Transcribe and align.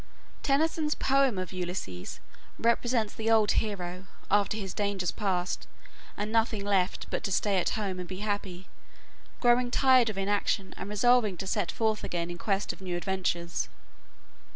Tennyson's 0.41 0.95
poem 0.95 1.37
of 1.37 1.53
"Ulysses" 1.53 2.19
represents 2.57 3.13
the 3.13 3.29
old 3.29 3.51
hero, 3.51 4.07
after 4.31 4.57
his 4.57 4.73
dangers 4.73 5.11
past 5.11 5.67
and 6.17 6.31
nothing 6.31 6.65
left 6.65 7.05
but 7.11 7.23
to 7.23 7.31
stay 7.31 7.59
at 7.59 7.69
home 7.77 7.99
and 7.99 8.09
be 8.09 8.21
happy, 8.21 8.67
growing 9.41 9.69
tired 9.69 10.09
of 10.09 10.17
inaction 10.17 10.73
and 10.75 10.89
resolving 10.89 11.37
to 11.37 11.45
set 11.45 11.71
forth 11.71 12.03
again 12.03 12.31
in 12.31 12.39
quest 12.39 12.73
of 12.73 12.81
new 12.81 12.97
adventures. 12.97 13.69